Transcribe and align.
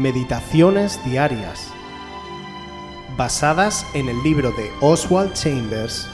Meditaciones 0.00 0.98
Diarias, 1.04 1.70
basadas 3.18 3.86
en 3.92 4.08
el 4.08 4.22
libro 4.22 4.50
de 4.52 4.70
Oswald 4.80 5.34
Chambers, 5.34 6.08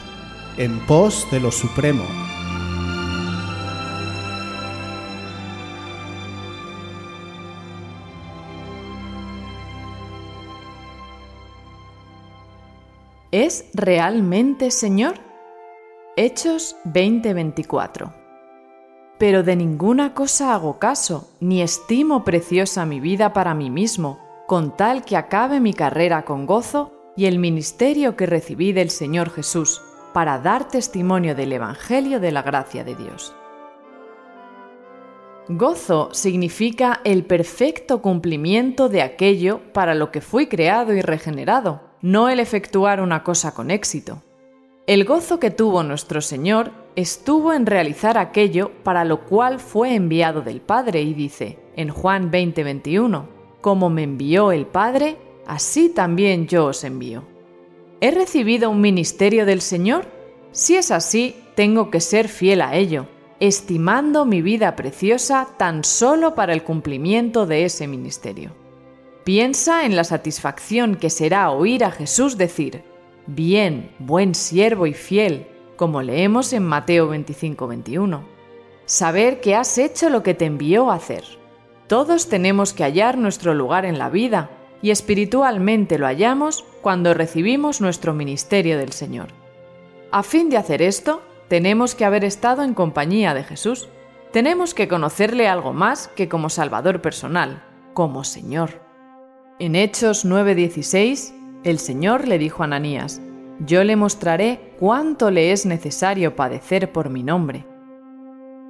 En 0.57 0.85
pos 0.87 1.25
de 1.31 1.39
lo 1.39 1.53
Supremo. 1.53 2.03
¿Es 13.31 13.67
realmente 13.73 14.73
Señor? 14.73 15.15
Hechos 16.17 16.75
20:24 16.87 18.26
Pero 19.19 19.43
de 19.43 19.57
ninguna 19.57 20.15
cosa 20.15 20.55
hago 20.55 20.79
caso, 20.79 21.31
ni 21.41 21.63
estimo 21.63 22.25
preciosa 22.25 22.85
mi 22.85 23.01
vida 23.01 23.33
para 23.33 23.55
mí 23.55 23.71
mismo, 23.71 24.19
con 24.47 24.77
tal 24.77 25.05
que 25.05 25.17
acabe 25.17 25.59
mi 25.61 25.73
carrera 25.73 26.25
con 26.25 26.47
gozo 26.47 26.93
y 27.17 27.27
el 27.27 27.39
ministerio 27.39 28.17
que 28.17 28.27
recibí 28.27 28.73
del 28.73 28.91
Señor 28.91 29.31
Jesús, 29.31 29.83
para 30.13 30.39
dar 30.39 30.69
testimonio 30.69 31.35
del 31.35 31.53
Evangelio 31.53 32.21
de 32.21 32.33
la 32.33 32.43
gracia 32.43 32.85
de 32.85 32.95
Dios. 32.95 33.35
Gozo 35.49 36.11
significa 36.13 37.01
el 37.05 37.25
perfecto 37.25 38.03
cumplimiento 38.03 38.89
de 38.89 39.03
aquello 39.03 39.61
para 39.73 39.95
lo 39.95 40.11
que 40.11 40.21
fui 40.21 40.49
creado 40.49 40.93
y 40.93 41.03
regenerado, 41.03 41.83
no 42.03 42.29
el 42.29 42.41
efectuar 42.41 43.01
una 43.01 43.23
cosa 43.23 43.55
con 43.55 43.71
éxito. 43.71 44.23
El 44.87 45.05
gozo 45.05 45.39
que 45.39 45.51
tuvo 45.51 45.83
nuestro 45.83 46.21
Señor 46.21 46.73
estuvo 46.97 47.53
en 47.53 47.67
realizar 47.67 48.17
aquello 48.17 48.73
para 48.83 49.05
lo 49.05 49.27
cual 49.27 49.61
fue 49.61 49.95
enviado 49.95 50.41
del 50.41 50.63
Padre 50.63 51.03
y 51.03 51.13
dice 51.13 51.59
en 51.77 51.91
Juan 51.91 52.31
20:21, 52.31 53.29
como 53.61 53.91
me 53.91 54.03
envió 54.03 54.51
el 54.51 54.67
Padre, 54.67 55.19
así 55.47 55.91
también 55.91 56.47
yo 56.47 56.67
os 56.67 56.83
envío. 56.85 57.25
¿He 58.01 58.11
recibido 58.11 58.71
un 58.71 58.81
ministerio 58.81 59.45
del 59.47 59.61
Señor? 59.61 60.07
Si 60.53 60.75
es 60.75 60.91
así, 60.91 61.37
tengo 61.55 61.91
que 61.91 62.01
ser 62.01 62.29
fiel 62.29 62.63
a 62.63 62.75
ello, 62.75 63.07
estimando 63.41 64.25
mi 64.25 64.41
vida 64.41 64.75
preciosa 64.75 65.49
tan 65.59 65.85
solo 65.85 66.35
para 66.35 66.55
el 66.55 66.63
cumplimiento 66.63 67.47
de 67.47 67.67
ese 67.67 67.87
ministerio. 67.87 68.53
Piensa 69.25 69.85
en 69.85 69.97
la 69.97 70.05
satisfacción 70.05 70.95
que 70.95 71.11
será 71.11 71.51
oír 71.51 71.85
a 71.85 71.91
Jesús 71.91 72.39
decir, 72.39 72.85
Bien, 73.27 73.91
buen 73.99 74.35
siervo 74.35 74.87
y 74.87 74.95
fiel, 74.95 75.47
como 75.77 76.03
leemos 76.03 76.53
en 76.53 76.65
Mateo 76.65 77.09
25, 77.09 77.67
21. 77.67 78.25
Saber 78.85 79.41
que 79.41 79.55
has 79.55 79.79
hecho 79.79 80.11
lo 80.11 80.23
que 80.23 80.35
te 80.35 80.47
envió 80.47 80.91
a 80.91 80.95
hacer. 80.95 81.25
Todos 81.87 82.29
tenemos 82.29 82.73
que 82.73 82.85
hallar 82.85 83.19
nuestro 83.19 83.55
lugar 83.55 83.85
en 83.85 83.99
la 83.99 84.11
vida 84.11 84.51
y 84.83 84.91
espiritualmente 84.91 85.99
lo 85.99 86.07
hallamos 86.07 86.65
cuando 86.83 87.15
recibimos 87.15 87.81
nuestro 87.81 88.15
ministerio 88.15 88.79
del 88.79 88.93
Señor. 88.93 89.29
A 90.11 90.23
fin 90.23 90.51
de 90.51 90.57
hacer 90.57 90.83
esto, 90.83 91.23
tenemos 91.49 91.95
que 91.95 92.05
haber 92.05 92.25
estado 92.25 92.63
en 92.63 92.75
compañía 92.75 93.35
de 93.35 93.45
Jesús. 93.45 93.89
Tenemos 94.33 94.75
que 94.75 94.89
conocerle 94.89 95.49
algo 95.49 95.73
más 95.73 96.09
que 96.09 96.29
como 96.29 96.51
Salvador 96.51 97.01
personal, 97.01 97.65
como 97.95 98.25
Señor. 98.25 98.83
En 99.59 99.75
Hechos 99.75 100.25
9:16 100.25 101.33
el 101.65 101.81
Señor 101.81 102.29
le 102.29 102.39
dijo 102.39 102.63
a 102.63 102.67
Ananías, 102.67 103.21
Yo 103.61 103.85
le 103.85 103.97
mostraré 103.97 104.75
cuánto 104.79 105.31
le 105.31 105.53
es 105.53 105.65
necesario 105.65 106.37
padecer 106.37 106.93
por 106.93 107.09
mi 107.09 107.23
nombre. 107.23 107.65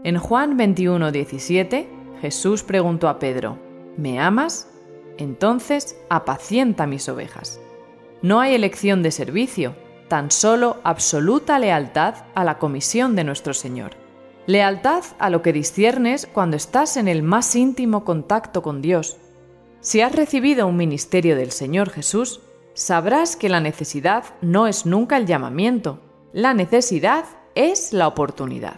En 0.04 0.18
Juan 0.18 0.56
21:17, 0.56 1.88
Jesús 2.20 2.62
preguntó 2.62 3.08
a 3.08 3.18
Pedro, 3.18 3.58
¿Me 3.96 4.20
amas? 4.20 4.70
Entonces 5.18 5.96
apacienta 6.08 6.86
mis 6.86 7.08
ovejas. 7.08 7.60
No 8.22 8.40
hay 8.40 8.54
elección 8.54 9.02
de 9.02 9.10
servicio, 9.10 9.74
tan 10.08 10.30
solo 10.30 10.76
absoluta 10.84 11.58
lealtad 11.58 12.14
a 12.34 12.44
la 12.44 12.58
comisión 12.58 13.16
de 13.16 13.24
nuestro 13.24 13.54
Señor. 13.54 13.92
Lealtad 14.46 15.02
a 15.18 15.30
lo 15.30 15.42
que 15.42 15.52
disciernes 15.52 16.28
cuando 16.32 16.56
estás 16.56 16.96
en 16.96 17.08
el 17.08 17.24
más 17.24 17.56
íntimo 17.56 18.04
contacto 18.04 18.62
con 18.62 18.82
Dios. 18.82 19.16
Si 19.80 20.00
has 20.00 20.14
recibido 20.14 20.68
un 20.68 20.76
ministerio 20.76 21.34
del 21.34 21.50
Señor 21.50 21.90
Jesús, 21.90 22.40
sabrás 22.76 23.36
que 23.36 23.48
la 23.48 23.60
necesidad 23.60 24.24
no 24.42 24.66
es 24.66 24.86
nunca 24.86 25.16
el 25.16 25.26
llamamiento, 25.26 25.98
la 26.32 26.52
necesidad 26.54 27.24
es 27.54 27.94
la 27.94 28.06
oportunidad. 28.06 28.76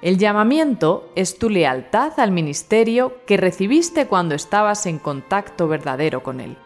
El 0.00 0.16
llamamiento 0.16 1.10
es 1.16 1.38
tu 1.38 1.50
lealtad 1.50 2.18
al 2.18 2.30
ministerio 2.30 3.24
que 3.26 3.36
recibiste 3.36 4.06
cuando 4.06 4.34
estabas 4.34 4.86
en 4.86 4.98
contacto 4.98 5.68
verdadero 5.68 6.22
con 6.22 6.40
él. 6.40 6.56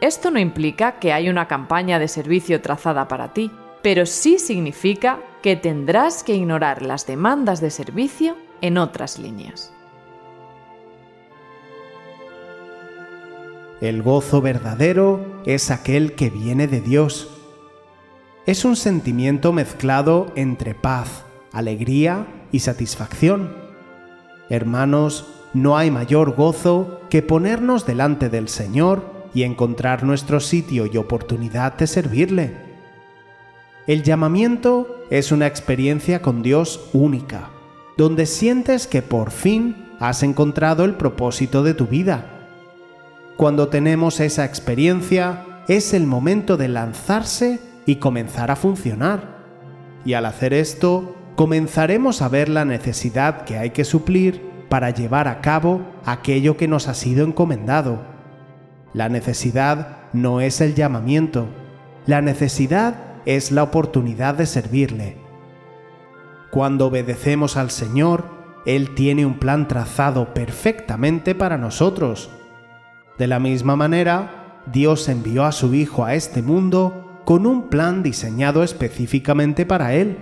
Esto 0.00 0.30
no 0.30 0.38
implica 0.38 0.98
que 0.98 1.12
hay 1.12 1.28
una 1.28 1.46
campaña 1.46 1.98
de 1.98 2.08
servicio 2.08 2.62
trazada 2.62 3.06
para 3.08 3.32
ti, 3.32 3.50
pero 3.82 4.06
sí 4.06 4.38
significa 4.38 5.20
que 5.42 5.56
tendrás 5.56 6.22
que 6.22 6.34
ignorar 6.34 6.82
las 6.82 7.06
demandas 7.06 7.60
de 7.60 7.70
servicio 7.70 8.36
en 8.60 8.78
otras 8.78 9.18
líneas. 9.18 9.72
El 13.80 14.02
gozo 14.02 14.42
verdadero 14.42 15.24
es 15.46 15.70
aquel 15.70 16.14
que 16.14 16.28
viene 16.28 16.66
de 16.66 16.82
Dios. 16.82 17.30
Es 18.44 18.66
un 18.66 18.76
sentimiento 18.76 19.54
mezclado 19.54 20.32
entre 20.36 20.74
paz, 20.74 21.24
alegría 21.50 22.26
y 22.52 22.58
satisfacción. 22.58 23.54
Hermanos, 24.50 25.26
no 25.54 25.78
hay 25.78 25.90
mayor 25.90 26.34
gozo 26.34 27.00
que 27.08 27.22
ponernos 27.22 27.86
delante 27.86 28.28
del 28.28 28.48
Señor 28.48 29.02
y 29.32 29.44
encontrar 29.44 30.04
nuestro 30.04 30.40
sitio 30.40 30.84
y 30.84 30.98
oportunidad 30.98 31.72
de 31.78 31.86
servirle. 31.86 32.52
El 33.86 34.02
llamamiento 34.02 35.04
es 35.08 35.32
una 35.32 35.46
experiencia 35.46 36.20
con 36.20 36.42
Dios 36.42 36.90
única, 36.92 37.48
donde 37.96 38.26
sientes 38.26 38.86
que 38.86 39.00
por 39.00 39.30
fin 39.30 39.88
has 40.00 40.22
encontrado 40.22 40.84
el 40.84 40.96
propósito 40.96 41.62
de 41.62 41.72
tu 41.72 41.86
vida 41.86 42.36
cuando 43.40 43.68
tenemos 43.68 44.20
esa 44.20 44.44
experiencia, 44.44 45.62
es 45.66 45.94
el 45.94 46.06
momento 46.06 46.58
de 46.58 46.68
lanzarse 46.68 47.58
y 47.86 47.96
comenzar 47.96 48.50
a 48.50 48.54
funcionar. 48.54 49.38
Y 50.04 50.12
al 50.12 50.26
hacer 50.26 50.52
esto, 50.52 51.16
comenzaremos 51.36 52.20
a 52.20 52.28
ver 52.28 52.50
la 52.50 52.66
necesidad 52.66 53.46
que 53.46 53.56
hay 53.56 53.70
que 53.70 53.86
suplir 53.86 54.42
para 54.68 54.90
llevar 54.90 55.26
a 55.26 55.40
cabo 55.40 55.80
aquello 56.04 56.58
que 56.58 56.68
nos 56.68 56.86
ha 56.86 56.92
sido 56.92 57.24
encomendado. 57.24 58.02
La 58.92 59.08
necesidad 59.08 60.10
no 60.12 60.42
es 60.42 60.60
el 60.60 60.74
llamamiento, 60.74 61.48
la 62.04 62.20
necesidad 62.20 63.22
es 63.24 63.52
la 63.52 63.62
oportunidad 63.62 64.34
de 64.34 64.44
servirle. 64.44 65.16
Cuando 66.50 66.88
obedecemos 66.88 67.56
al 67.56 67.70
Señor, 67.70 68.26
Él 68.66 68.94
tiene 68.94 69.24
un 69.24 69.38
plan 69.38 69.66
trazado 69.66 70.34
perfectamente 70.34 71.34
para 71.34 71.56
nosotros 71.56 72.28
de 73.20 73.26
la 73.26 73.38
misma 73.38 73.76
manera, 73.76 74.62
Dios 74.72 75.06
envió 75.10 75.44
a 75.44 75.52
su 75.52 75.74
Hijo 75.74 76.06
a 76.06 76.14
este 76.14 76.40
mundo 76.40 77.20
con 77.26 77.44
un 77.44 77.68
plan 77.68 78.02
diseñado 78.02 78.62
específicamente 78.62 79.66
para 79.66 79.92
Él. 79.92 80.16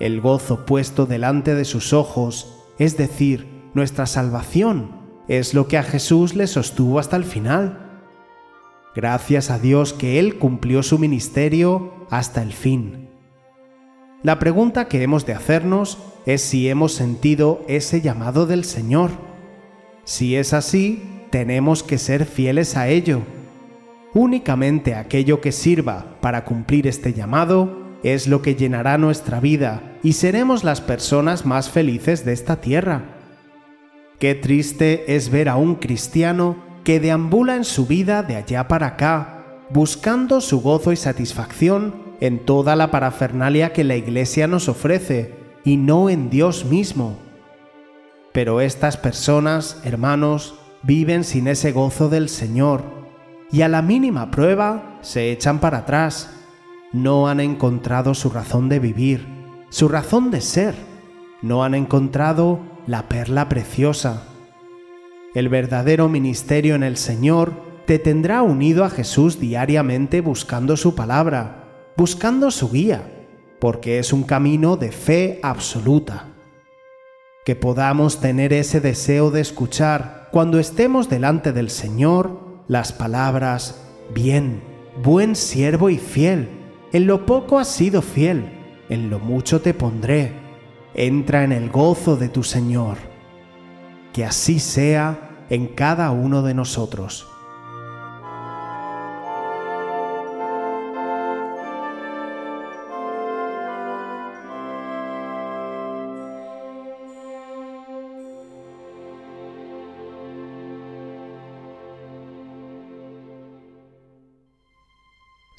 El 0.00 0.20
gozo 0.20 0.66
puesto 0.66 1.06
delante 1.06 1.54
de 1.54 1.64
sus 1.64 1.92
ojos, 1.92 2.58
es 2.76 2.96
decir, 2.96 3.46
nuestra 3.72 4.06
salvación, 4.06 4.90
es 5.28 5.54
lo 5.54 5.68
que 5.68 5.78
a 5.78 5.84
Jesús 5.84 6.34
le 6.34 6.48
sostuvo 6.48 6.98
hasta 6.98 7.14
el 7.14 7.22
final. 7.24 8.02
Gracias 8.96 9.48
a 9.50 9.60
Dios 9.60 9.92
que 9.92 10.18
Él 10.18 10.40
cumplió 10.40 10.82
su 10.82 10.98
ministerio 10.98 12.08
hasta 12.10 12.42
el 12.42 12.52
fin. 12.52 13.10
La 14.24 14.40
pregunta 14.40 14.88
que 14.88 15.04
hemos 15.04 15.24
de 15.24 15.34
hacernos 15.34 15.98
es 16.26 16.42
si 16.42 16.68
hemos 16.68 16.94
sentido 16.94 17.62
ese 17.68 18.00
llamado 18.00 18.46
del 18.46 18.64
Señor. 18.64 19.12
Si 20.02 20.34
es 20.34 20.52
así, 20.52 21.21
tenemos 21.32 21.82
que 21.82 21.96
ser 21.96 22.26
fieles 22.26 22.76
a 22.76 22.88
ello. 22.88 23.22
Únicamente 24.12 24.94
aquello 24.94 25.40
que 25.40 25.50
sirva 25.50 26.18
para 26.20 26.44
cumplir 26.44 26.86
este 26.86 27.14
llamado 27.14 27.96
es 28.02 28.28
lo 28.28 28.42
que 28.42 28.54
llenará 28.54 28.98
nuestra 28.98 29.40
vida 29.40 29.96
y 30.02 30.12
seremos 30.12 30.62
las 30.62 30.82
personas 30.82 31.46
más 31.46 31.70
felices 31.70 32.26
de 32.26 32.34
esta 32.34 32.60
tierra. 32.60 33.16
Qué 34.18 34.34
triste 34.34 35.16
es 35.16 35.30
ver 35.30 35.48
a 35.48 35.56
un 35.56 35.76
cristiano 35.76 36.56
que 36.84 37.00
deambula 37.00 37.56
en 37.56 37.64
su 37.64 37.86
vida 37.86 38.22
de 38.22 38.36
allá 38.36 38.68
para 38.68 38.88
acá, 38.88 39.62
buscando 39.70 40.42
su 40.42 40.60
gozo 40.60 40.92
y 40.92 40.96
satisfacción 40.96 41.94
en 42.20 42.40
toda 42.44 42.76
la 42.76 42.90
parafernalia 42.90 43.72
que 43.72 43.84
la 43.84 43.96
Iglesia 43.96 44.46
nos 44.48 44.68
ofrece 44.68 45.32
y 45.64 45.78
no 45.78 46.10
en 46.10 46.28
Dios 46.28 46.66
mismo. 46.66 47.16
Pero 48.32 48.60
estas 48.60 48.98
personas, 48.98 49.80
hermanos, 49.84 50.56
viven 50.82 51.24
sin 51.24 51.48
ese 51.48 51.72
gozo 51.72 52.08
del 52.08 52.28
Señor 52.28 52.82
y 53.52 53.62
a 53.62 53.68
la 53.68 53.82
mínima 53.82 54.30
prueba 54.30 54.98
se 55.02 55.30
echan 55.30 55.60
para 55.60 55.78
atrás. 55.78 56.30
No 56.92 57.28
han 57.28 57.40
encontrado 57.40 58.14
su 58.14 58.30
razón 58.30 58.68
de 58.68 58.78
vivir, 58.78 59.26
su 59.68 59.88
razón 59.88 60.30
de 60.30 60.40
ser. 60.40 60.74
No 61.42 61.62
han 61.62 61.74
encontrado 61.74 62.60
la 62.86 63.08
perla 63.08 63.48
preciosa. 63.48 64.24
El 65.34 65.48
verdadero 65.48 66.08
ministerio 66.08 66.74
en 66.74 66.82
el 66.82 66.96
Señor 66.96 67.52
te 67.86 67.98
tendrá 67.98 68.42
unido 68.42 68.84
a 68.84 68.90
Jesús 68.90 69.38
diariamente 69.38 70.20
buscando 70.20 70.76
su 70.76 70.94
palabra, 70.94 71.64
buscando 71.96 72.50
su 72.50 72.70
guía, 72.70 73.26
porque 73.60 73.98
es 73.98 74.12
un 74.12 74.22
camino 74.22 74.76
de 74.76 74.92
fe 74.92 75.40
absoluta. 75.42 76.28
Que 77.44 77.56
podamos 77.56 78.20
tener 78.20 78.52
ese 78.52 78.80
deseo 78.80 79.30
de 79.30 79.40
escuchar 79.40 80.21
cuando 80.32 80.58
estemos 80.58 81.10
delante 81.10 81.52
del 81.52 81.68
Señor 81.68 82.40
las 82.66 82.90
palabras, 82.90 83.84
bien, 84.14 84.62
buen 85.02 85.36
siervo 85.36 85.90
y 85.90 85.98
fiel, 85.98 86.48
en 86.90 87.06
lo 87.06 87.26
poco 87.26 87.58
has 87.58 87.68
sido 87.68 88.00
fiel, 88.00 88.50
en 88.88 89.10
lo 89.10 89.18
mucho 89.18 89.60
te 89.60 89.74
pondré, 89.74 90.32
entra 90.94 91.44
en 91.44 91.52
el 91.52 91.68
gozo 91.68 92.16
de 92.16 92.30
tu 92.30 92.42
Señor. 92.42 92.96
Que 94.14 94.24
así 94.24 94.58
sea 94.58 95.44
en 95.50 95.66
cada 95.66 96.10
uno 96.12 96.42
de 96.42 96.54
nosotros. 96.54 97.28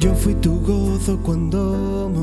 Yo 0.00 0.14
fui 0.14 0.34
tu 0.34 0.58
gozo 0.60 1.18
cuando 1.22 2.18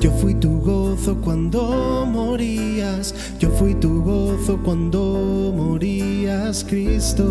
yo 0.00 0.10
fui 0.12 0.34
tu 0.34 0.60
gozo 0.60 1.20
cuando 1.20 2.06
morías, 2.06 3.14
yo 3.38 3.50
fui 3.50 3.74
tu 3.74 4.02
gozo 4.02 4.58
cuando 4.64 5.52
morías, 5.54 6.64
Cristo. 6.64 7.24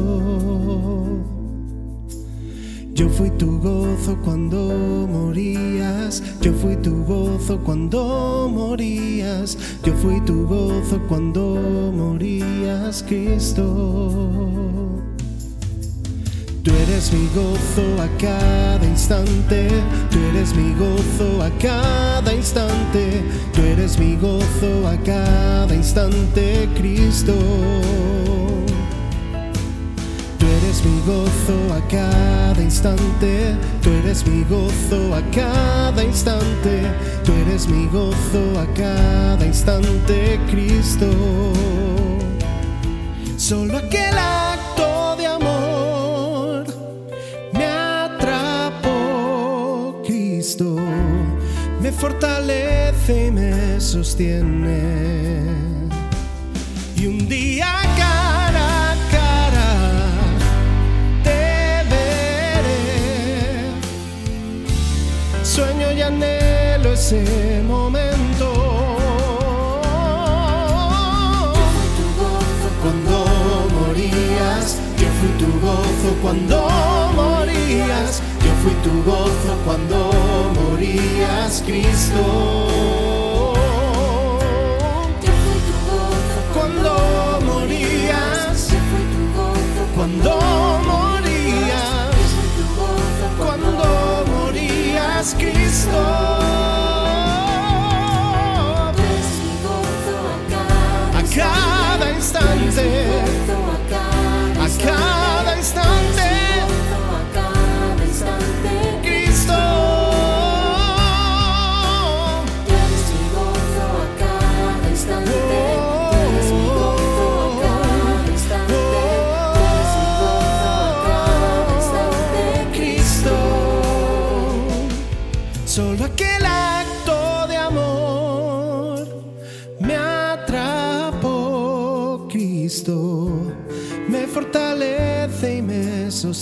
Yo 2.93 3.09
fui 3.09 3.31
tu 3.31 3.59
gozo 3.59 4.17
cuando 4.23 5.07
morías, 5.11 6.21
yo 6.41 6.53
fui 6.53 6.75
tu 6.75 7.03
gozo 7.05 7.57
cuando 7.65 8.49
morías, 8.53 9.57
yo 9.83 9.93
fui 9.93 10.21
tu 10.21 10.45
gozo 10.45 10.99
cuando 11.07 11.91
morías, 11.91 13.01
Cristo. 13.01 14.84
Tú 16.65 16.71
eres 16.71 17.13
mi 17.13 17.27
gozo 17.35 18.01
a 18.01 18.07
cada 18.17 18.83
instante, 18.83 19.67
tú 20.09 20.17
eres 20.31 20.55
mi 20.55 20.73
gozo 20.73 21.43
a 21.43 21.51
cada 21.59 22.33
instante, 22.33 23.23
tú 23.53 23.61
eres 23.61 23.99
mi 23.99 24.15
gozo 24.15 24.87
a 24.87 24.97
cada 25.03 25.75
instante, 25.75 26.67
Cristo. 26.75 27.33
Tú 30.39 30.45
eres 30.47 30.83
mi 30.83 30.99
gozo 31.05 31.71
a 31.71 31.87
cada 31.87 32.59
instante, 32.59 33.55
tú 33.83 33.91
eres 33.91 34.25
mi 34.25 34.43
gozo 34.45 35.13
a 35.13 35.21
cada 35.29 36.03
instante, 36.03 36.81
tú 37.23 37.31
eres 37.45 37.67
mi 37.67 37.85
gozo 37.89 38.59
a 38.59 38.65
cada 38.73 39.45
instante, 39.45 40.39
Cristo. 40.49 41.05
Solo 43.37 43.77
aquel 43.77 44.17
Cristo, 50.45 50.75
me 51.81 51.91
fortalece 51.91 53.25
y 53.25 53.31
me 53.31 53.81
sostiene. 53.81 55.39
Y 56.95 57.07
un 57.07 57.27
día 57.27 57.65
cara 57.97 58.91
a 58.91 58.95
cara 59.09 59.71
te 61.23 61.83
veré. 61.89 63.71
Sueño 65.43 65.91
y 65.93 66.01
anhelo 66.03 66.93
ese 66.93 67.63
momento. 67.67 68.47
Cuando 72.83 73.25
morías, 73.79 74.77
yo 74.99 75.07
fui 75.17 75.29
tu 75.39 75.49
gozo 75.59 76.09
cuando 76.21 76.64
Cristo. 81.47 82.74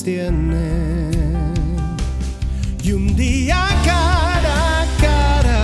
Y 0.05 0.19
un 2.91 3.15
día 3.15 3.65
cara 3.85 4.81
a 4.81 4.85
cara 4.99 5.61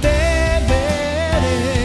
te 0.00 0.62
veré. 0.68 1.80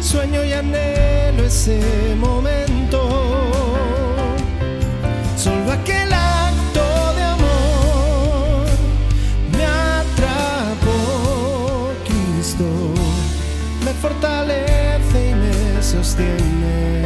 Sueño 0.00 0.42
y 0.42 0.54
anhelo 0.54 1.44
ese 1.44 1.82
momento. 2.18 3.50
Solo 5.36 5.70
aquel 5.72 6.10
acto 6.10 7.14
de 7.16 7.22
amor 7.24 8.68
me 9.54 9.66
atrapó, 9.66 10.94
Cristo. 12.06 12.64
Me 13.84 13.92
fortalece 13.92 15.30
y 15.30 15.34
me 15.34 15.82
sostiene. 15.82 17.01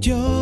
Yo 0.00 0.37